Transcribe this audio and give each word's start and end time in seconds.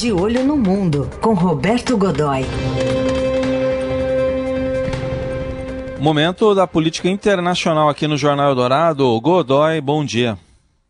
De 0.00 0.10
Olho 0.10 0.42
no 0.42 0.56
Mundo, 0.56 1.10
com 1.20 1.34
Roberto 1.34 1.94
Godoy. 1.94 2.40
Momento 6.00 6.54
da 6.54 6.66
política 6.66 7.06
internacional 7.06 7.86
aqui 7.86 8.06
no 8.06 8.16
Jornal 8.16 8.48
Eldorado. 8.48 9.20
Godoy, 9.20 9.78
bom 9.82 10.02
dia. 10.02 10.38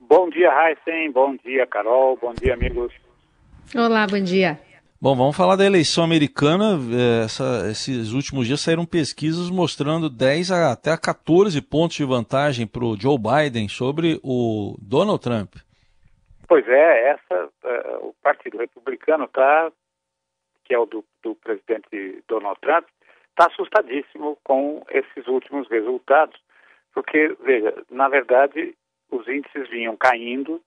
Bom 0.09 0.31
dia, 0.31 0.49
Heisen. 0.49 1.11
Bom 1.11 1.35
dia, 1.45 1.67
Carol. 1.67 2.17
Bom 2.23 2.33
dia, 2.41 2.55
amigos. 2.55 2.93
Olá, 3.75 4.07
bom 4.07 4.23
dia. 4.23 4.61
Bom, 5.01 5.17
vamos 5.17 5.37
falar 5.37 5.57
da 5.57 5.67
eleição 5.67 6.05
americana. 6.05 6.79
É, 6.93 7.25
essa, 7.25 7.69
esses 7.69 8.13
últimos 8.13 8.47
dias 8.47 8.61
saíram 8.61 8.87
pesquisas 8.87 9.51
mostrando 9.51 10.09
10 10.09 10.53
a, 10.53 10.71
até 10.71 10.97
14 10.97 11.61
pontos 11.63 11.97
de 11.97 12.05
vantagem 12.05 12.65
para 12.65 12.85
o 12.85 12.97
Joe 12.97 13.19
Biden 13.19 13.69
sobre 13.69 14.21
o 14.23 14.77
Donald 14.81 15.21
Trump. 15.21 15.57
Pois 16.51 16.67
é, 16.67 17.11
essa, 17.11 17.45
uh, 17.47 18.09
o 18.09 18.15
Partido 18.25 18.59
Republicano 18.59 19.27
está, 19.27 19.71
que 20.65 20.75
é 20.75 20.79
o 20.81 20.85
do, 20.85 21.05
do 21.23 21.37
presidente 21.37 22.25
Donald 22.27 22.59
Trump, 22.61 22.89
está 23.29 23.47
assustadíssimo 23.47 24.37
com 24.43 24.85
esses 24.91 25.29
últimos 25.29 25.69
resultados, 25.69 26.37
porque, 26.93 27.37
veja, 27.39 27.73
na 27.89 28.09
verdade, 28.09 28.75
os 29.13 29.29
índices 29.29 29.69
vinham 29.69 29.97
caindo, 29.97 30.61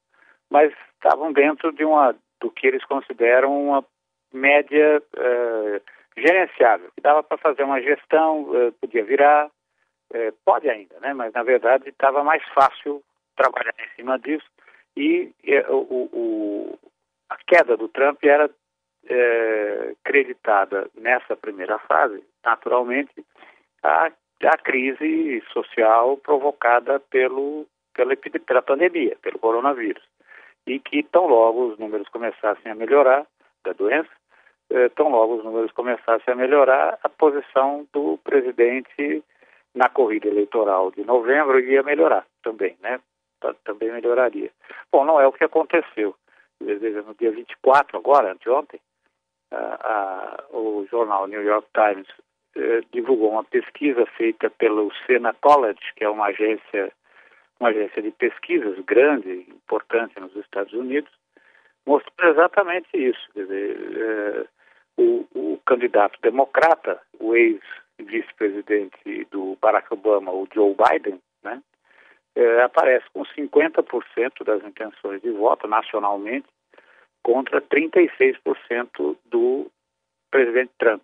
mas 0.50 0.74
estavam 0.94 1.34
dentro 1.34 1.74
de 1.74 1.84
uma 1.84 2.16
do 2.40 2.50
que 2.50 2.66
eles 2.66 2.86
consideram 2.86 3.52
uma 3.52 3.86
média 4.32 5.04
uh, 5.18 5.82
gerenciável, 6.18 6.92
que 6.96 7.02
dava 7.02 7.22
para 7.24 7.38
fazer 7.38 7.64
uma 7.64 7.82
gestão, 7.82 8.44
uh, 8.44 8.72
podia 8.80 9.04
virar, 9.04 9.52
pode 10.46 10.70
ainda, 10.70 10.98
né? 11.02 11.14
mas 11.14 11.34
na 11.34 11.44
verdade 11.44 11.90
estava 11.90 12.24
mais 12.24 12.42
fácil 12.54 13.04
trabalhar 13.36 13.74
em 13.80 13.96
cima 13.96 14.18
disso 14.20 14.46
e 14.96 15.34
o, 15.70 16.10
o, 16.14 16.80
a 17.30 17.38
queda 17.46 17.76
do 17.78 17.88
Trump 17.88 18.24
era 18.24 18.50
creditada 20.04 20.90
nessa 20.96 21.36
primeira 21.36 21.78
fase, 21.80 22.24
naturalmente, 22.46 23.14
à, 23.84 24.10
à 24.44 24.58
crise 24.58 25.44
social 25.52 26.16
provocada 26.18 27.00
pelo, 27.00 27.68
pela, 27.94 28.16
pela 28.16 28.62
pandemia, 28.62 29.18
pelo 29.22 29.40
coronavírus. 29.40 30.04
E 30.66 30.80
que 30.80 31.04
tão 31.04 31.28
logo 31.28 31.68
os 31.68 31.78
números 31.78 32.08
começassem 32.10 32.72
a 32.72 32.76
melhorar 32.76 33.28
da 33.66 33.74
doença, 33.74 34.10
eh, 34.70 34.90
tão 34.90 35.10
logo 35.10 35.36
os 35.36 35.44
números 35.44 35.72
começassem 35.72 36.34
a 36.34 36.36
melhorar, 36.36 36.98
a 37.04 37.10
posição 37.10 37.88
do 37.94 38.18
presidente 38.24 39.24
na 39.76 39.90
corrida 39.90 40.28
eleitoral 40.28 40.92
de 40.92 41.04
novembro 41.04 41.60
ia 41.60 41.84
melhorar 41.84 42.26
também, 42.42 42.78
né? 42.82 43.00
Também 43.66 43.92
melhoraria. 43.92 44.52
Bom, 44.92 45.04
não 45.04 45.20
é 45.20 45.28
o 45.28 45.34
que 45.34 45.44
aconteceu. 45.44 46.16
No 46.62 47.16
dia 47.16 47.32
24, 47.32 47.98
agora, 47.98 48.32
anteontem, 48.32 48.80
a, 49.52 49.58
a, 49.58 50.56
o 50.56 50.86
jornal 50.90 51.28
New 51.28 51.44
York 51.44 51.68
Times 51.74 52.08
eh, 52.56 52.82
divulgou 52.92 53.32
uma 53.32 53.44
pesquisa 53.44 54.06
feita 54.18 54.50
pelo 54.50 54.92
Sena 55.06 55.34
College, 55.34 55.82
que 55.96 56.04
é 56.04 56.10
uma 56.10 56.28
agência, 56.28 56.92
uma 57.60 57.70
agência 57.70 58.02
de 58.02 58.12
pesquisas 58.12 58.80
grande, 58.86 59.48
importante 59.50 60.20
nos 60.20 60.36
Estados 60.36 60.74
Unidos, 60.74 61.12
mostrou 61.86 62.32
exatamente 62.32 62.88
isso. 62.94 63.28
Quer 63.34 63.42
dizer, 63.44 63.78
eh, 63.98 64.46
o, 64.98 65.26
o 65.34 65.60
candidato 65.66 66.20
democrata, 66.22 67.02
o 67.20 67.36
ex-vice-presidente 67.36 69.26
do 69.32 69.58
Barack 69.60 69.92
Obama, 69.92 70.32
o 70.32 70.48
Joe 70.54 70.76
Biden, 70.76 71.20
né, 71.44 71.62
é, 72.36 72.62
aparece 72.62 73.06
com 73.14 73.24
50% 73.24 74.44
das 74.44 74.64
intenções 74.64 75.22
de 75.22 75.32
voto 75.32 75.68
nacionalmente 75.68 76.48
contra 77.22 77.62
36% 77.62 79.18
do 79.26 79.72
presidente 80.30 80.72
Trump. 80.78 81.02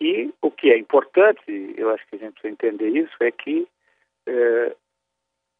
E 0.00 0.32
o 0.40 0.50
que 0.50 0.70
é 0.70 0.78
importante, 0.78 1.74
eu 1.76 1.90
acho 1.90 2.06
que 2.06 2.16
a 2.16 2.18
gente 2.18 2.32
precisa 2.32 2.52
entender 2.52 2.88
isso, 2.88 3.14
é 3.20 3.30
que 3.30 3.66
é, 4.26 4.76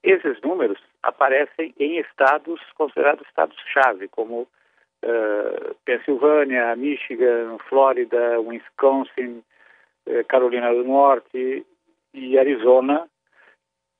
esses 0.02 0.40
números 0.40 0.78
aparecem 1.02 1.74
em 1.78 1.98
estados 1.98 2.60
considerados 2.74 3.26
estados-chave, 3.26 4.08
como 4.08 4.42
uh, 4.42 5.74
Pensilvânia, 5.84 6.74
Michigan, 6.76 7.58
Flórida, 7.68 8.40
Wisconsin, 8.40 9.42
Carolina 10.28 10.72
do 10.72 10.84
Norte 10.84 11.64
e 12.14 12.38
Arizona. 12.38 13.08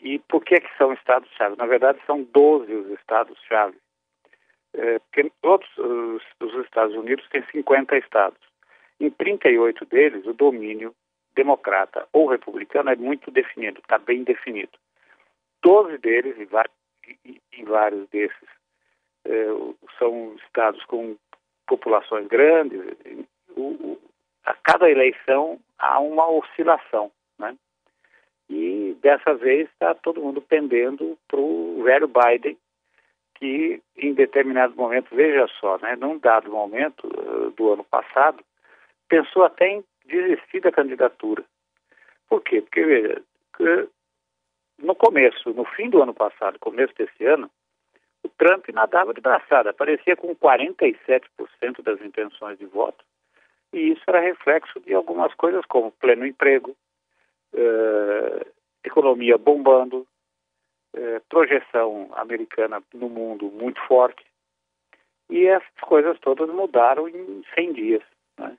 E 0.02 0.18
por 0.18 0.44
que, 0.44 0.60
que 0.60 0.76
são 0.76 0.92
estados-chave? 0.92 1.56
Na 1.56 1.66
verdade, 1.66 1.98
são 2.06 2.22
12 2.22 2.72
os 2.72 2.90
estados-chave. 2.98 3.76
Uh, 4.74 5.00
porque 5.00 5.30
todos 5.42 5.68
os, 5.78 6.22
os 6.40 6.64
Estados 6.64 6.94
Unidos 6.94 7.28
têm 7.28 7.44
50 7.50 7.96
estados. 7.98 8.38
Em 9.00 9.10
38 9.10 9.84
deles, 9.86 10.26
o 10.26 10.32
domínio 10.32 10.94
democrata 11.34 12.06
ou 12.12 12.28
republicano 12.28 12.90
é 12.90 12.96
muito 12.96 13.30
definido, 13.30 13.80
está 13.80 13.98
bem 13.98 14.22
definido. 14.24 14.78
12 15.62 15.98
deles, 15.98 16.36
em 16.38 17.64
vários 17.64 18.08
desses, 18.10 18.48
é, 19.24 19.46
são 19.98 20.34
estados 20.46 20.84
com 20.84 21.16
populações 21.66 22.26
grandes, 22.26 22.80
o, 23.56 23.60
o, 23.60 24.00
a 24.44 24.54
cada 24.54 24.90
eleição 24.90 25.60
há 25.78 26.00
uma 26.00 26.28
oscilação, 26.28 27.10
né? 27.38 27.56
E 28.48 28.79
dessa 28.94 29.34
vez 29.34 29.68
está 29.68 29.94
todo 29.94 30.20
mundo 30.20 30.40
pendendo 30.40 31.18
para 31.28 31.40
o 31.40 31.82
velho 31.82 32.08
Biden, 32.08 32.56
que 33.34 33.82
em 33.96 34.12
determinado 34.12 34.74
momento, 34.76 35.14
veja 35.14 35.46
só, 35.58 35.78
né, 35.78 35.96
num 35.96 36.18
dado 36.18 36.50
momento 36.50 37.06
uh, 37.06 37.50
do 37.52 37.72
ano 37.72 37.84
passado, 37.84 38.44
pensou 39.08 39.44
até 39.44 39.68
em 39.68 39.84
desistir 40.06 40.60
da 40.60 40.70
candidatura. 40.70 41.42
Por 42.28 42.42
quê? 42.42 42.60
Porque, 42.60 42.84
veja, 42.84 43.22
no 44.78 44.94
começo, 44.94 45.52
no 45.52 45.64
fim 45.64 45.88
do 45.88 46.02
ano 46.02 46.14
passado, 46.14 46.58
começo 46.58 46.94
desse 46.94 47.24
ano, 47.24 47.50
o 48.22 48.28
Trump 48.28 48.68
nadava 48.68 49.14
de 49.14 49.20
braçada, 49.20 49.70
aparecia 49.70 50.16
com 50.16 50.34
47% 50.36 51.82
das 51.82 52.00
intenções 52.02 52.58
de 52.58 52.66
voto, 52.66 53.04
e 53.72 53.92
isso 53.92 54.02
era 54.06 54.20
reflexo 54.20 54.80
de 54.80 54.94
algumas 54.94 55.32
coisas 55.34 55.64
como 55.66 55.92
pleno 55.92 56.26
emprego, 56.26 56.76
eh, 57.54 58.46
economia 58.84 59.36
bombando, 59.38 60.06
eh, 60.94 61.20
projeção 61.28 62.10
americana 62.14 62.82
no 62.94 63.08
mundo 63.08 63.50
muito 63.50 63.80
forte, 63.86 64.24
e 65.28 65.46
essas 65.46 65.80
coisas 65.82 66.18
todas 66.20 66.48
mudaram 66.48 67.08
em 67.08 67.44
100 67.54 67.72
dias. 67.72 68.02
Né? 68.38 68.56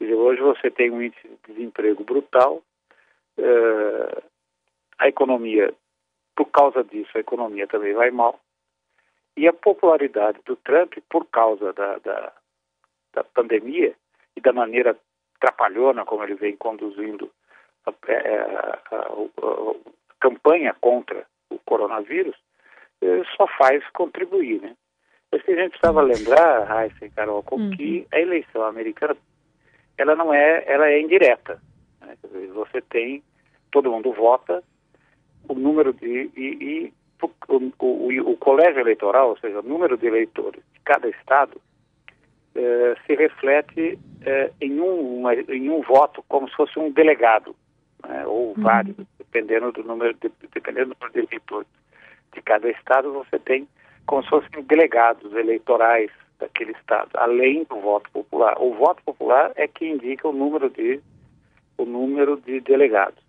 Dizer, 0.00 0.14
hoje 0.14 0.40
você 0.40 0.70
tem 0.70 0.90
um 0.90 1.00
índice 1.00 1.26
de 1.28 1.54
desemprego 1.54 2.04
brutal, 2.04 2.62
eh, 3.38 4.22
a 4.98 5.08
economia, 5.08 5.72
por 6.34 6.46
causa 6.46 6.82
disso, 6.82 7.10
a 7.14 7.20
economia 7.20 7.66
também 7.66 7.94
vai 7.94 8.10
mal, 8.10 8.40
e 9.36 9.46
a 9.46 9.52
popularidade 9.52 10.40
do 10.44 10.56
Trump, 10.56 10.94
por 11.08 11.26
causa 11.26 11.72
da, 11.72 11.98
da, 11.98 12.32
da 13.12 13.24
pandemia 13.24 13.94
e 14.34 14.40
da 14.40 14.52
maneira 14.52 14.98
trapalhona 15.38 16.04
como 16.04 16.24
ele 16.24 16.34
vem 16.34 16.56
conduzindo 16.56 17.30
a, 17.86 17.94
é, 18.08 18.38
a, 18.38 18.78
a, 18.90 18.96
a 18.96 19.74
campanha 20.20 20.74
contra 20.80 21.26
o 21.50 21.58
coronavírus, 21.60 22.36
eh, 23.02 23.22
só 23.36 23.46
faz 23.58 23.86
contribuir, 23.90 24.60
né? 24.60 24.76
Mas 25.30 25.42
que 25.42 25.52
a 25.52 25.56
gente 25.56 25.70
precisava 25.70 26.02
lembrar, 26.02 26.64
Raíssa 26.64 27.04
e 27.04 27.10
Carol, 27.10 27.44
uhum. 27.50 27.70
que 27.70 28.06
a 28.12 28.20
eleição 28.20 28.64
americana, 28.64 29.16
ela 29.98 30.14
não 30.14 30.32
é, 30.32 30.64
ela 30.66 30.88
é 30.88 31.00
indireta. 31.00 31.60
Né? 32.00 32.16
Você 32.54 32.80
tem, 32.80 33.22
todo 33.70 33.90
mundo 33.90 34.12
vota, 34.12 34.62
o 35.48 35.54
número 35.54 35.92
de, 35.92 36.30
e, 36.36 36.42
e 36.60 36.92
o, 37.48 37.72
o, 37.78 38.30
o, 38.32 38.36
colégio 38.36 38.80
eleitoral, 38.80 39.30
ou 39.30 39.38
seja, 39.38 39.60
o 39.60 39.68
número 39.68 39.96
de 39.96 40.06
eleitores 40.06 40.62
de 40.72 40.80
cada 40.80 41.08
estado, 41.08 41.60
eh, 42.54 42.94
se 43.06 43.14
reflete 43.14 43.98
eh, 44.24 44.50
em, 44.60 44.80
um, 44.80 45.18
uma, 45.18 45.34
em 45.34 45.68
um 45.68 45.82
voto 45.82 46.24
como 46.28 46.48
se 46.48 46.56
fosse 46.56 46.78
um 46.78 46.90
delegado, 46.90 47.54
ou 48.36 48.48
uhum. 48.48 48.62
vários, 48.62 48.96
dependendo 49.18 49.72
do 49.72 49.82
número 49.82 50.12
de, 50.14 50.30
dependendo 50.52 50.90
do 50.90 50.96
número 51.00 51.12
de 51.12 51.26
eleitores 51.26 51.68
de 52.34 52.42
cada 52.42 52.68
estado, 52.68 53.12
você 53.12 53.38
tem 53.38 53.66
como 54.04 54.22
se 54.22 54.28
fossem 54.28 54.62
delegados 54.62 55.32
eleitorais 55.32 56.10
daquele 56.38 56.72
estado, 56.72 57.10
além 57.14 57.64
do 57.64 57.80
voto 57.80 58.10
popular. 58.10 58.54
O 58.60 58.74
voto 58.74 59.02
popular 59.02 59.52
é 59.56 59.66
que 59.66 59.86
indica 59.86 60.28
o 60.28 60.32
número 60.32 60.68
de 60.70 61.00
o 61.78 61.84
número 61.84 62.40
de 62.40 62.60
delegados. 62.60 63.22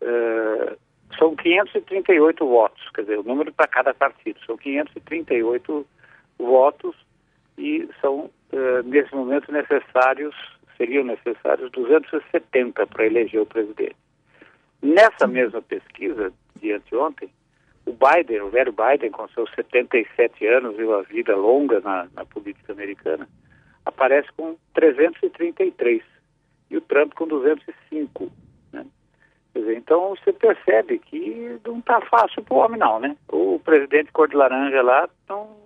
Uh, 0.00 0.76
são 1.18 1.36
538 1.36 2.46
votos, 2.46 2.90
quer 2.90 3.02
dizer, 3.02 3.18
o 3.18 3.22
número 3.22 3.52
para 3.52 3.68
cada 3.68 3.94
partido. 3.94 4.38
São 4.44 4.56
538 4.56 5.86
votos 6.38 6.96
e 7.56 7.88
são, 8.00 8.30
uh, 8.52 8.82
nesse 8.84 9.14
momento, 9.14 9.52
necessários, 9.52 10.34
seriam 10.76 11.04
necessários 11.04 11.70
270 11.70 12.86
para 12.86 13.06
eleger 13.06 13.40
o 13.40 13.46
presidente. 13.46 13.96
Nessa 14.86 15.26
mesma 15.26 15.60
pesquisa, 15.60 16.32
de 16.60 16.72
anteontem, 16.72 17.28
O 17.84 17.92
Biden, 17.92 18.40
o 18.42 18.50
velho 18.50 18.72
Biden, 18.72 19.10
com 19.10 19.26
seus 19.28 19.50
77 19.54 20.46
anos, 20.46 20.76
viu 20.76 20.94
a 20.94 21.02
vida 21.02 21.34
longa 21.34 21.80
na, 21.80 22.08
na 22.14 22.24
política 22.24 22.72
americana, 22.72 23.28
aparece 23.84 24.28
com 24.36 24.56
333 24.74 26.02
e 26.70 26.76
o 26.76 26.80
Trump 26.80 27.14
com 27.14 27.26
205. 27.26 28.30
Né? 28.72 28.86
Dizer, 29.54 29.76
então 29.76 30.10
você 30.10 30.32
percebe 30.32 31.00
que 31.00 31.58
não 31.66 31.80
está 31.80 32.00
fácil 32.02 32.44
para 32.44 32.54
o 32.54 32.58
homem 32.58 32.78
não, 32.78 33.00
né? 33.00 33.16
O 33.28 33.60
presidente 33.64 34.12
cor 34.12 34.28
de 34.28 34.36
laranja 34.36 34.82
lá 34.82 35.08
não 35.28 35.56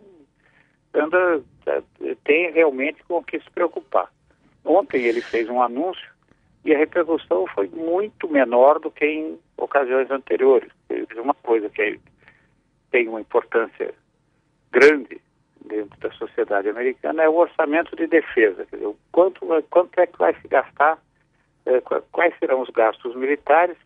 anda, 0.95 1.43
tem 2.25 2.51
realmente 2.53 3.03
com 3.05 3.19
o 3.19 3.25
que 3.25 3.39
se 3.39 3.51
preocupar. 3.51 4.11
Ontem 4.65 5.03
ele 5.05 5.21
fez 5.21 5.49
um 5.49 5.63
anúncio 5.63 6.11
e 6.65 6.75
a 6.75 6.79
repercussão 6.79 7.47
foi 7.55 7.69
muito 7.69 8.29
menor 8.29 8.79
do 8.79 8.91
que 8.91 9.05
em 9.05 9.39
ocasiões 9.57 10.11
anteriores. 10.11 10.71
Uma 11.17 11.35
coisa 11.35 11.69
que 11.71 11.99
tem 12.91 13.09
uma 13.09 13.21
importância 13.21 13.95
grande 14.71 15.21
dentro 15.65 15.99
da 16.01 16.11
sociedade 16.13 16.69
americana 16.69 17.23
é 17.23 17.29
o 17.29 17.37
orçamento 17.37 17.95
de 17.97 18.07
defesa. 18.07 18.67
Quer 18.67 18.77
dizer, 18.77 18.95
quanto, 19.13 19.41
quanto 19.71 19.99
é 19.99 20.07
que 20.07 20.19
vai 20.19 20.35
se 20.41 20.49
gastar, 20.49 20.99
é, 21.67 21.81
quais 22.13 22.35
serão 22.39 22.61
os 22.61 22.71
gastos 22.71 23.15
militares 23.15 23.77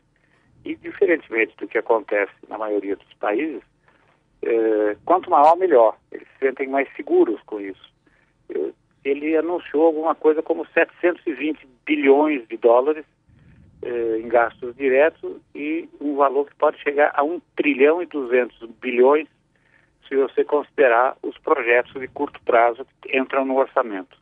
e, 0.64 0.74
diferentemente 0.76 1.54
do 1.56 1.68
que 1.68 1.78
acontece 1.78 2.32
na 2.48 2.58
maioria 2.58 2.96
dos 2.96 3.12
países, 3.14 3.62
é, 4.42 4.96
quanto 5.04 5.30
maior, 5.30 5.56
melhor. 5.56 5.96
Eles 6.10 6.26
se 6.28 6.46
sentem 6.46 6.68
mais 6.68 6.88
seguros 6.96 7.40
com 7.46 7.60
isso. 7.60 7.92
É, 8.50 8.70
ele 9.04 9.36
anunciou 9.36 9.86
alguma 9.86 10.14
coisa 10.14 10.42
como 10.42 10.66
720 10.68 11.73
bilhões 11.84 12.46
de 12.48 12.56
dólares 12.56 13.04
eh, 13.82 14.18
em 14.18 14.28
gastos 14.28 14.74
diretos 14.76 15.36
e 15.54 15.88
um 16.00 16.16
valor 16.16 16.46
que 16.46 16.54
pode 16.56 16.78
chegar 16.82 17.12
a 17.14 17.22
1 17.22 17.40
trilhão 17.56 18.02
e 18.02 18.06
200 18.06 18.68
bilhões 18.80 19.28
se 20.08 20.16
você 20.16 20.44
considerar 20.44 21.16
os 21.22 21.36
projetos 21.38 21.92
de 22.00 22.08
curto 22.08 22.40
prazo 22.44 22.86
que 23.02 23.16
entram 23.16 23.44
no 23.44 23.56
orçamento. 23.56 24.16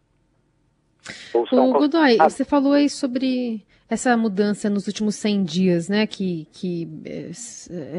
O 1.34 1.72
Godoy, 1.72 2.16
você 2.18 2.44
falou 2.44 2.72
aí 2.74 2.88
sobre 2.88 3.64
essa 3.92 4.16
mudança 4.16 4.70
nos 4.70 4.86
últimos 4.86 5.16
100 5.16 5.44
dias, 5.44 5.88
né, 5.88 6.06
que, 6.06 6.48
que 6.50 6.88
é, 7.04 7.30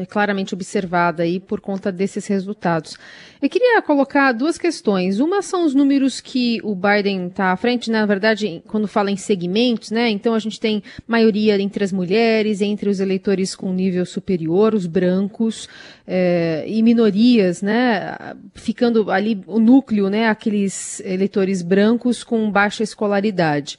é, 0.00 0.06
claramente 0.06 0.52
observada 0.52 1.22
aí 1.22 1.38
por 1.38 1.60
conta 1.60 1.92
desses 1.92 2.26
resultados. 2.26 2.98
Eu 3.40 3.48
queria 3.48 3.80
colocar 3.80 4.32
duas 4.32 4.58
questões. 4.58 5.20
Uma 5.20 5.40
são 5.40 5.64
os 5.64 5.72
números 5.72 6.20
que 6.20 6.58
o 6.64 6.74
Biden 6.74 7.28
está 7.28 7.52
à 7.52 7.56
frente, 7.56 7.92
na 7.92 8.04
verdade, 8.06 8.60
quando 8.66 8.88
fala 8.88 9.08
em 9.08 9.16
segmentos, 9.16 9.92
né, 9.92 10.10
então 10.10 10.34
a 10.34 10.38
gente 10.40 10.58
tem 10.58 10.82
maioria 11.06 11.60
entre 11.60 11.84
as 11.84 11.92
mulheres, 11.92 12.60
entre 12.60 12.90
os 12.90 12.98
eleitores 12.98 13.54
com 13.54 13.72
nível 13.72 14.04
superior, 14.04 14.74
os 14.74 14.86
brancos, 14.86 15.68
é, 16.04 16.64
e 16.66 16.82
minorias, 16.82 17.62
né, 17.62 18.16
ficando 18.52 19.12
ali 19.12 19.40
o 19.46 19.60
núcleo, 19.60 20.10
né, 20.10 20.28
aqueles 20.28 20.98
eleitores 21.04 21.62
brancos 21.62 22.24
com 22.24 22.50
baixa 22.50 22.82
escolaridade. 22.82 23.78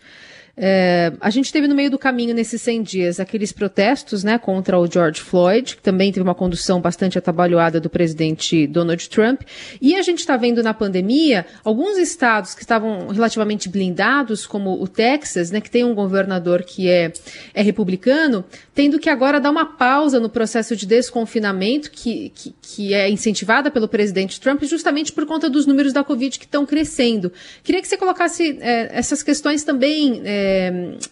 É, 0.58 1.12
a 1.20 1.30
gente 1.30 1.52
teve 1.52 1.68
no 1.68 1.76
meio 1.76 1.92
do 1.92 1.98
caminho 1.98 2.34
nesses 2.34 2.62
100 2.62 2.84
dias 2.84 3.20
aqueles 3.20 3.52
protestos 3.52 4.24
né, 4.24 4.38
contra 4.38 4.80
o 4.80 4.90
George 4.90 5.20
Floyd, 5.20 5.76
que 5.76 5.82
também 5.82 6.12
teve 6.12 6.24
uma 6.24 6.36
condução 6.36 6.80
bastante 6.80 7.18
atabalhoada 7.18 7.80
do 7.80 7.90
presidente 7.90 8.66
Donald 8.66 9.10
Trump. 9.10 9.42
E 9.82 9.96
a 9.96 10.02
gente 10.02 10.20
está 10.20 10.38
vendo 10.38 10.64
na 10.64 10.74
pandemia 10.74 11.46
alguns 11.64 11.98
estados 11.98 12.56
que 12.56 12.62
estavam 12.62 13.08
relativamente 13.10 13.68
blindados, 13.68 14.48
como 14.48 14.82
o 14.82 14.88
Texas, 14.88 15.52
né, 15.52 15.60
que 15.60 15.70
tem 15.70 15.84
um 15.84 15.94
governador 15.94 16.64
que 16.64 16.90
é, 16.90 17.12
é 17.54 17.62
republicano, 17.62 18.46
tendo 18.74 18.98
que 18.98 19.10
agora 19.10 19.42
dar 19.42 19.52
uma 19.52 19.66
pausa 19.66 20.20
no 20.20 20.30
processo 20.30 20.76
de 20.76 20.86
desconfinamento 20.86 21.92
que, 21.92 22.32
que, 22.34 22.56
que 22.62 22.94
é 22.94 23.10
incentivada 23.10 23.70
pelo 23.70 23.90
presidente 23.90 24.40
Trump, 24.40 24.64
justamente 24.64 25.12
por 25.12 25.26
conta 25.26 25.50
dos 25.50 25.66
números 25.66 25.92
da 25.92 26.04
Covid 26.04 26.40
que 26.40 26.46
estão 26.46 26.66
crescendo. 26.66 27.32
Queria 27.62 27.82
que 27.82 27.88
você 27.88 27.98
colocasse 27.98 28.58
é, 28.62 28.90
essas 28.98 29.22
questões 29.22 29.64
também. 29.64 30.22
É, 30.24 30.45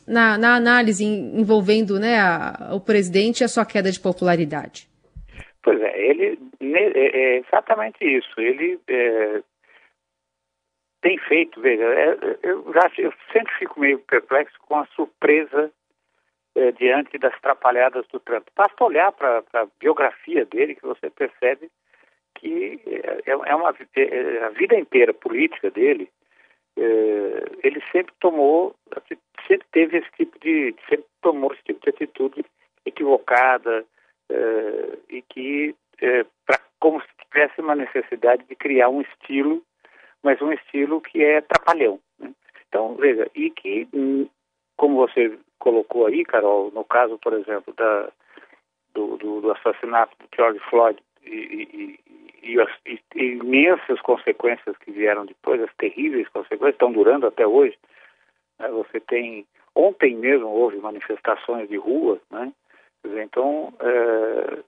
na, 0.07 0.37
na, 0.37 0.55
análise 0.55 1.03
envolvendo 1.03 1.99
né, 1.99 2.19
a, 2.19 2.71
o 2.73 2.79
presidente 2.79 3.41
e 3.41 3.43
a 3.43 3.47
sua 3.47 3.65
queda 3.65 3.91
de 3.91 3.99
popularidade? 3.99 4.87
Pois 5.61 5.81
é, 5.81 6.01
ele 6.09 6.39
é, 6.61 7.17
é 7.17 7.37
exatamente 7.37 8.03
isso. 8.03 8.39
Ele 8.39 8.79
é, 8.87 9.41
tem 11.01 11.17
feito, 11.19 11.61
veja, 11.61 11.83
é, 11.83 12.17
eu, 12.43 12.71
já, 12.73 12.91
eu 12.97 13.13
sempre 13.31 13.53
fico 13.59 13.79
meio 13.79 13.99
perplexo 13.99 14.57
com 14.61 14.75
a 14.75 14.85
surpresa 14.87 15.71
é, 16.55 16.71
diante 16.71 17.17
das 17.17 17.39
trapalhadas 17.41 18.05
do 18.07 18.19
Trump. 18.19 18.47
Basta 18.55 18.83
olhar 18.83 19.11
para 19.11 19.43
a 19.53 19.67
biografia 19.79 20.45
dele 20.45 20.75
que 20.75 20.85
você 20.85 21.09
percebe 21.09 21.69
que 22.35 22.79
é, 23.25 23.31
é 23.31 23.55
uma, 23.55 23.75
é, 23.95 24.43
a 24.43 24.49
vida 24.49 24.75
inteira 24.75 25.13
política 25.13 25.69
dele 25.71 26.09
é, 26.09 26.22
ele 26.77 27.81
sempre 27.91 28.13
tomou, 28.19 28.75
sempre 29.47 29.65
teve 29.71 29.97
esse 29.97 30.11
tipo 30.17 30.37
de, 30.39 30.75
sempre 30.89 31.05
tomou 31.21 31.53
esse 31.53 31.63
tipo 31.63 31.79
de 31.81 31.89
atitude 31.89 32.45
equivocada 32.85 33.85
é, 34.29 34.97
e 35.09 35.21
que, 35.21 35.75
é, 36.01 36.25
pra, 36.45 36.59
como 36.79 37.01
se 37.01 37.07
tivesse 37.31 37.61
uma 37.61 37.75
necessidade 37.75 38.43
de 38.45 38.55
criar 38.55 38.89
um 38.89 39.01
estilo, 39.01 39.63
mas 40.21 40.41
um 40.41 40.51
estilo 40.51 41.01
que 41.01 41.23
é 41.23 41.41
trapalhão. 41.41 41.99
Né? 42.19 42.31
Então, 42.67 42.95
veja, 42.95 43.29
e 43.35 43.49
que, 43.49 43.87
como 44.75 44.95
você 44.95 45.37
colocou 45.59 46.07
aí, 46.07 46.25
Carol, 46.25 46.71
no 46.71 46.83
caso, 46.83 47.17
por 47.19 47.33
exemplo, 47.33 47.73
da, 47.73 48.09
do, 48.93 49.17
do, 49.17 49.41
do 49.41 49.51
assassinato 49.51 50.15
de 50.19 50.27
George 50.35 50.59
Floyd 50.69 50.99
e, 51.23 51.29
e, 51.29 51.99
e 52.43 52.59
as 52.59 52.69
e, 52.85 52.99
imensas 53.15 53.99
consequências 54.01 54.77
que 54.77 54.91
vieram 54.91 55.25
depois, 55.25 55.61
as 55.61 55.73
terríveis 55.75 56.27
consequências, 56.29 56.75
estão 56.75 56.91
durando 56.91 57.25
até 57.25 57.47
hoje. 57.47 57.77
Né? 58.59 58.67
Você 58.69 58.99
tem. 58.99 59.45
Ontem 59.75 60.15
mesmo 60.15 60.47
houve 60.47 60.77
manifestações 60.77 61.67
de 61.67 61.77
rua, 61.77 62.19
né? 62.29 62.53
Então, 63.05 63.73
é, 63.79 64.59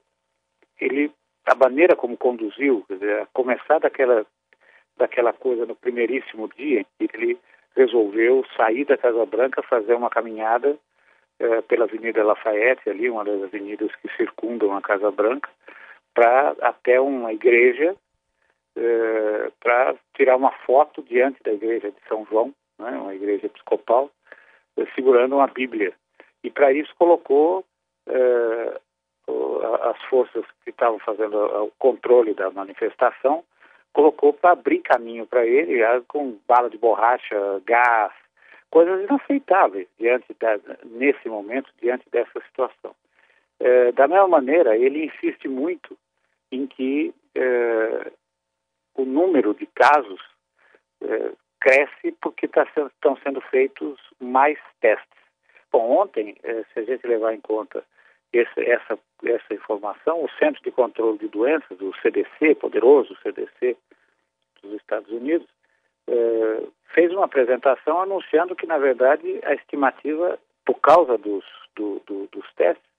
ele, 0.80 1.12
a 1.46 1.54
maneira 1.54 1.94
como 1.94 2.16
conduziu, 2.16 2.84
dizer, 2.90 3.22
a 3.22 3.26
começar 3.26 3.78
daquela, 3.78 4.26
daquela 4.96 5.32
coisa 5.32 5.64
no 5.64 5.76
primeiríssimo 5.76 6.48
dia, 6.56 6.84
ele 6.98 7.38
resolveu 7.76 8.44
sair 8.56 8.84
da 8.84 8.96
Casa 8.96 9.24
Branca, 9.24 9.62
fazer 9.62 9.94
uma 9.94 10.10
caminhada 10.10 10.76
é, 11.38 11.62
pela 11.62 11.84
Avenida 11.84 12.24
Lafayette, 12.24 12.90
ali, 12.90 13.08
uma 13.08 13.24
das 13.24 13.42
avenidas 13.44 13.94
que 13.96 14.08
circundam 14.16 14.76
a 14.76 14.82
Casa 14.82 15.10
Branca, 15.10 15.48
para 16.16 16.56
até 16.62 16.98
uma 16.98 17.30
igreja 17.30 17.94
eh, 18.74 19.52
para 19.60 19.94
tirar 20.14 20.36
uma 20.36 20.50
foto 20.50 21.02
diante 21.02 21.42
da 21.42 21.52
igreja 21.52 21.90
de 21.90 21.98
São 22.08 22.26
João, 22.30 22.54
né, 22.78 22.90
uma 22.90 23.14
igreja 23.14 23.44
episcopal, 23.46 24.10
eh, 24.78 24.86
segurando 24.94 25.36
uma 25.36 25.46
Bíblia. 25.46 25.92
E 26.42 26.50
para 26.50 26.72
isso 26.72 26.90
colocou 26.98 27.62
eh, 28.08 28.80
as 29.82 30.02
forças 30.04 30.44
que 30.64 30.70
estavam 30.70 30.98
fazendo 31.00 31.36
o 31.36 31.72
controle 31.78 32.32
da 32.32 32.50
manifestação, 32.50 33.44
colocou 33.92 34.32
para 34.32 34.52
abrir 34.52 34.80
caminho 34.80 35.26
para 35.26 35.44
ele, 35.44 35.82
com 36.08 36.38
bala 36.48 36.70
de 36.70 36.78
borracha, 36.78 37.60
gás, 37.66 38.12
coisas 38.70 39.04
inaceitáveis 39.04 39.86
diante 39.98 40.34
da, 40.40 40.58
nesse 40.84 41.28
momento, 41.28 41.70
diante 41.80 42.08
dessa 42.10 42.40
situação. 42.46 42.94
da 43.94 44.06
mesma 44.06 44.28
maneira, 44.28 44.76
ele 44.76 45.06
insiste 45.06 45.48
muito 45.48 45.96
em 46.50 46.66
que 46.66 47.14
eh, 47.34 48.12
o 48.94 49.04
número 49.04 49.54
de 49.54 49.66
casos 49.66 50.20
eh, 51.02 51.32
cresce 51.60 52.12
porque 52.20 52.48
tá 52.48 52.66
sendo, 52.74 52.88
estão 52.88 53.16
sendo 53.18 53.40
feitos 53.42 53.98
mais 54.20 54.58
testes. 54.80 55.06
Bom, 55.72 55.98
ontem, 55.98 56.36
eh, 56.42 56.64
se 56.72 56.80
a 56.80 56.84
gente 56.84 57.06
levar 57.06 57.34
em 57.34 57.40
conta 57.40 57.84
esse, 58.32 58.60
essa, 58.64 58.98
essa 59.24 59.54
informação, 59.54 60.22
o 60.22 60.30
Centro 60.38 60.62
de 60.62 60.70
Controle 60.70 61.18
de 61.18 61.28
Doenças, 61.28 61.80
o 61.80 61.92
CDC, 62.02 62.54
poderoso 62.56 63.16
CDC 63.22 63.76
dos 64.62 64.72
Estados 64.74 65.10
Unidos, 65.10 65.46
fez 66.94 67.12
uma 67.12 67.24
apresentação 67.24 68.00
anunciando 68.00 68.54
que, 68.54 68.66
na 68.66 68.78
verdade, 68.78 69.40
a 69.42 69.54
estimativa, 69.54 70.38
por 70.64 70.80
causa 70.80 71.18
dos, 71.18 71.44
do, 71.74 72.00
do, 72.06 72.28
dos 72.28 72.54
testes, 72.54 72.95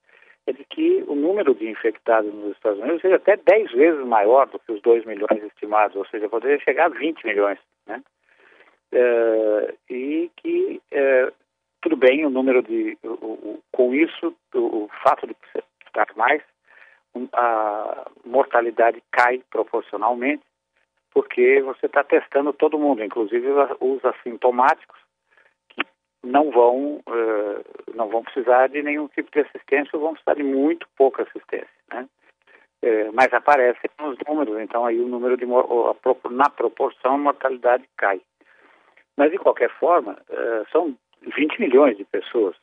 é 0.47 0.53
de 0.53 0.63
que 0.63 1.03
o 1.07 1.13
número 1.13 1.53
de 1.53 1.69
infectados 1.69 2.33
nos 2.33 2.55
Estados 2.55 2.79
Unidos 2.79 3.01
seja 3.01 3.17
até 3.17 3.35
10 3.35 3.71
vezes 3.73 4.05
maior 4.05 4.47
do 4.47 4.57
que 4.57 4.71
os 4.71 4.81
2 4.81 5.05
milhões 5.05 5.43
estimados, 5.43 5.95
ou 5.97 6.05
seja, 6.07 6.29
poderia 6.29 6.57
chegar 6.59 6.85
a 6.85 6.97
20 6.97 7.25
milhões. 7.25 7.59
Né? 7.85 8.01
É, 8.93 9.73
e 9.89 10.31
que, 10.37 10.81
é, 10.89 11.31
tudo 11.81 11.97
bem, 11.97 12.25
o 12.25 12.29
número 12.29 12.63
de. 12.63 12.97
O, 13.03 13.09
o, 13.09 13.63
com 13.73 13.93
isso, 13.93 14.33
o, 14.53 14.59
o, 14.59 14.89
fato 15.03 15.27
de 15.27 15.35
estar 15.85 16.07
mais, 16.15 16.41
a 17.33 18.09
mortalidade 18.25 19.03
cai 19.11 19.43
proporcionalmente, 19.51 20.43
porque 21.11 21.61
você 21.61 21.87
está 21.87 22.05
testando 22.05 22.53
todo 22.53 22.79
mundo, 22.79 23.03
inclusive 23.03 23.47
os 23.81 24.05
assintomáticos, 24.05 24.97
não 26.24 26.51
vão, 26.51 27.01
uh, 27.07 27.93
não 27.95 28.09
vão 28.09 28.24
precisar 28.24 28.67
de 28.67 28.81
nenhum 28.81 29.07
tipo 29.07 29.31
de 29.31 29.39
assistência 29.39 29.91
ou 29.93 30.01
vão 30.01 30.13
precisar 30.13 30.36
de 30.36 30.43
muito 30.43 30.88
pouca 30.97 31.24
assistência. 31.24 31.69
Né? 31.91 32.07
é, 32.81 33.12
mas 33.12 33.33
aparecem 33.33 33.89
nos 34.00 34.17
números, 34.27 34.59
então 34.59 34.86
aí 34.86 35.00
o 35.00 35.07
número 35.07 35.36
de 35.38 35.45
na 35.45 36.50
proporção 36.50 37.15
a 37.15 37.17
mortalidade 37.17 37.83
cai. 37.97 38.21
Mas 39.15 39.31
de 39.31 39.38
qualquer 39.38 39.69
forma, 39.71 40.17
é, 40.29 40.63
são 40.71 40.95
20 41.21 41.59
milhões 41.59 41.97
de 41.97 42.05
pessoas. 42.05 42.55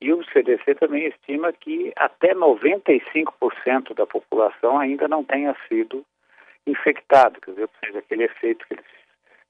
E 0.00 0.12
o 0.12 0.22
CDC 0.24 0.74
também 0.74 1.06
estima 1.06 1.52
que 1.52 1.92
até 1.96 2.34
95% 2.34 3.94
da 3.94 4.06
população 4.06 4.78
ainda 4.78 5.08
não 5.08 5.24
tenha 5.24 5.56
sido 5.68 6.04
infectado, 6.66 7.40
quer 7.40 7.52
dizer, 7.52 7.62
ou 7.62 7.70
seja, 7.84 7.98
aquele 8.00 8.24
efeito 8.24 8.66
que 8.66 8.74
eles 8.74 8.84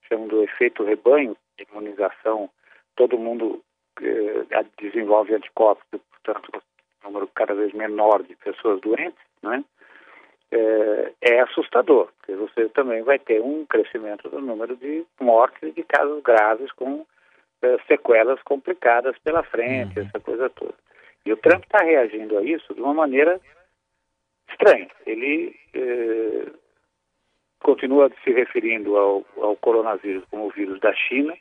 chamam 0.08 0.28
do 0.28 0.42
efeito 0.42 0.84
rebanho, 0.84 1.37
de 1.58 1.66
imunização, 1.70 2.49
todo 2.96 3.18
mundo 3.18 3.62
eh, 4.00 4.64
desenvolve 4.78 5.34
anticorpos, 5.34 5.84
portanto, 5.90 6.62
um 7.02 7.08
número 7.08 7.28
cada 7.34 7.54
vez 7.54 7.72
menor 7.72 8.22
de 8.22 8.34
pessoas 8.36 8.80
doentes, 8.80 9.18
né? 9.42 9.64
É, 10.50 11.12
é 11.20 11.40
assustador, 11.40 12.08
porque 12.18 12.34
você 12.34 12.68
também 12.68 13.02
vai 13.02 13.18
ter 13.18 13.40
um 13.40 13.66
crescimento 13.66 14.28
do 14.28 14.40
número 14.40 14.76
de 14.76 15.04
mortes 15.20 15.62
e 15.62 15.72
de 15.72 15.82
casos 15.82 16.22
graves 16.22 16.70
com 16.72 17.04
é, 17.62 17.78
sequelas 17.88 18.40
complicadas 18.42 19.18
pela 19.18 19.42
frente, 19.42 19.98
uhum. 19.98 20.06
essa 20.06 20.20
coisa 20.20 20.48
toda. 20.50 20.74
E 21.26 21.32
o 21.32 21.36
Trump 21.38 21.64
está 21.64 21.82
reagindo 21.82 22.38
a 22.38 22.42
isso 22.42 22.74
de 22.74 22.80
uma 22.80 22.94
maneira 22.94 23.40
estranha. 24.50 24.88
Ele 25.06 25.56
é, 25.74 26.46
continua 27.60 28.10
se 28.22 28.30
referindo 28.30 28.96
ao, 28.96 29.24
ao, 29.38 29.56
coronavírus 29.56 30.24
como 30.30 30.46
o 30.46 30.50
vírus 30.50 30.78
da 30.80 30.92
China 30.94 31.34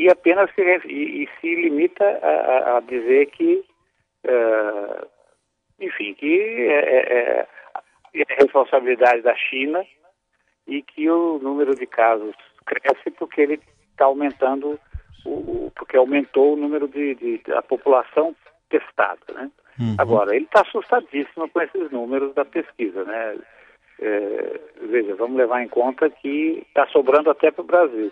e 0.00 0.08
apenas 0.08 0.50
se, 0.54 0.62
e, 0.86 1.24
e 1.24 1.28
se 1.40 1.54
limita 1.54 2.04
a, 2.04 2.78
a 2.78 2.80
dizer 2.80 3.26
que, 3.26 3.62
uh, 4.24 5.06
enfim, 5.78 6.14
que 6.14 6.68
é, 6.68 6.78
é, 6.78 7.48
é, 8.14 8.34
responsabilidade 8.38 9.20
da 9.20 9.36
China 9.36 9.84
e 10.66 10.82
que 10.82 11.10
o 11.10 11.38
número 11.38 11.74
de 11.74 11.86
casos 11.86 12.34
cresce 12.64 13.10
porque 13.10 13.42
ele 13.42 13.60
está 13.90 14.06
aumentando, 14.06 14.80
o, 15.26 15.70
porque 15.76 15.96
aumentou 15.96 16.54
o 16.54 16.56
número 16.56 16.88
de, 16.88 17.14
de 17.16 17.38
da 17.46 17.60
população 17.60 18.34
testada, 18.70 19.20
né? 19.34 19.50
Uhum. 19.78 19.96
Agora, 19.98 20.34
ele 20.34 20.46
está 20.46 20.62
assustadíssimo 20.62 21.48
com 21.50 21.60
esses 21.60 21.90
números 21.90 22.34
da 22.34 22.44
pesquisa, 22.44 23.04
né? 23.04 23.38
É, 24.00 24.60
veja, 24.80 25.14
vamos 25.14 25.36
levar 25.36 25.62
em 25.62 25.68
conta 25.68 26.08
que 26.08 26.64
está 26.68 26.86
sobrando 26.86 27.30
até 27.30 27.50
para 27.50 27.62
o 27.62 27.66
Brasil. 27.66 28.10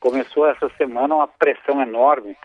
Começou 0.00 0.46
essa 0.46 0.68
semana 0.76 1.14
uma 1.14 1.28
pressão 1.28 1.80
enorme 1.82 2.36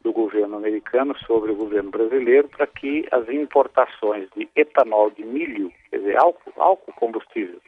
do 0.00 0.12
governo 0.12 0.56
americano 0.56 1.16
sobre 1.26 1.52
o 1.52 1.56
governo 1.56 1.90
brasileiro 1.90 2.48
para 2.48 2.66
que 2.66 3.06
as 3.10 3.28
importações 3.28 4.28
de 4.36 4.48
etanol 4.54 5.10
de 5.10 5.24
milho, 5.24 5.72
quer 5.90 5.98
dizer, 5.98 6.16
álcool, 6.16 6.52
álcool 6.56 6.92
combustível 6.92 7.60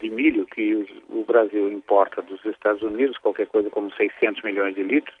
de 0.00 0.10
milho 0.10 0.46
que 0.46 0.86
o 1.08 1.24
Brasil 1.24 1.72
importa 1.72 2.22
dos 2.22 2.44
Estados 2.44 2.82
Unidos, 2.82 3.18
qualquer 3.18 3.46
coisa 3.46 3.70
como 3.70 3.92
600 3.94 4.42
milhões 4.42 4.74
de 4.74 4.82
litros, 4.82 5.16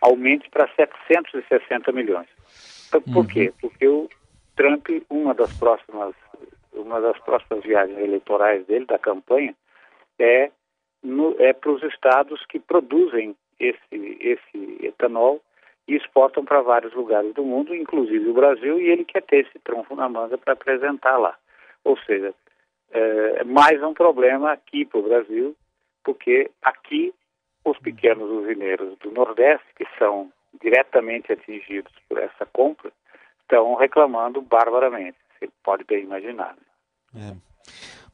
aumente 0.00 0.48
para 0.48 0.68
760 0.76 1.90
milhões. 1.92 2.28
Por 2.90 3.02
uhum. 3.16 3.26
quê? 3.26 3.52
Porque 3.60 3.86
o 3.86 4.08
Trump, 4.56 4.88
uma 5.10 5.34
das 5.34 5.52
próximas 5.58 6.14
uma 6.72 7.00
das 7.00 7.18
próximas 7.20 7.62
viagens 7.62 7.98
eleitorais 7.98 8.66
dele, 8.66 8.86
da 8.86 8.98
campanha, 8.98 9.54
é, 10.18 10.50
é 11.38 11.52
para 11.52 11.70
os 11.70 11.82
estados 11.82 12.44
que 12.46 12.58
produzem 12.58 13.36
esse, 13.58 14.18
esse 14.20 14.86
etanol 14.86 15.40
e 15.88 15.96
exportam 15.96 16.44
para 16.44 16.60
vários 16.60 16.92
lugares 16.94 17.34
do 17.34 17.44
mundo, 17.44 17.74
inclusive 17.74 18.28
o 18.28 18.34
Brasil, 18.34 18.80
e 18.80 18.88
ele 18.88 19.04
quer 19.04 19.22
ter 19.22 19.46
esse 19.46 19.58
trunfo 19.60 19.96
na 19.96 20.08
manga 20.08 20.38
para 20.38 20.52
apresentar 20.52 21.16
lá. 21.16 21.36
Ou 21.84 21.96
seja, 21.98 22.32
é 22.90 23.44
mais 23.44 23.82
um 23.82 23.94
problema 23.94 24.52
aqui 24.52 24.84
para 24.84 25.00
o 25.00 25.02
Brasil, 25.02 25.56
porque 26.04 26.50
aqui 26.62 27.12
os 27.64 27.78
pequenos 27.78 28.30
usineiros 28.30 28.98
do 28.98 29.10
Nordeste, 29.10 29.66
que 29.76 29.86
são 29.98 30.32
diretamente 30.60 31.32
atingidos 31.32 31.92
por 32.08 32.18
essa 32.18 32.46
compra, 32.46 32.92
estão 33.40 33.74
reclamando 33.74 34.40
barbaramente. 34.40 35.16
Você 35.38 35.48
pode 35.64 35.84
bem 35.84 36.04
imaginar. 36.04 36.56
É. 37.14 37.34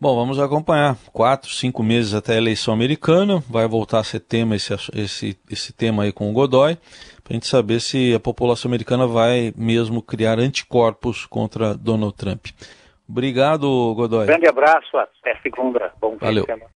Bom, 0.00 0.14
vamos 0.14 0.38
acompanhar. 0.38 0.96
Quatro, 1.12 1.50
cinco 1.50 1.82
meses 1.82 2.14
até 2.14 2.34
a 2.34 2.36
eleição 2.36 2.72
americana. 2.72 3.42
Vai 3.50 3.66
voltar 3.66 3.98
a 3.98 4.04
ser 4.04 4.20
tema 4.20 4.54
esse, 4.54 4.72
esse, 4.94 5.36
esse 5.50 5.72
tema 5.72 6.04
aí 6.04 6.12
com 6.12 6.30
o 6.30 6.32
Godoy, 6.32 6.76
para 7.24 7.32
a 7.32 7.34
gente 7.34 7.48
saber 7.48 7.80
se 7.80 8.14
a 8.14 8.20
população 8.20 8.68
americana 8.68 9.08
vai 9.08 9.52
mesmo 9.56 10.00
criar 10.00 10.38
anticorpos 10.38 11.26
contra 11.26 11.74
Donald 11.74 12.14
Trump. 12.14 12.46
Obrigado, 13.08 13.92
Godoy. 13.96 14.26
Grande 14.26 14.48
abraço, 14.48 14.96
até 14.96 15.34
segunda. 15.42 15.92
Bom 16.00 16.16
Valeu. 16.16 16.46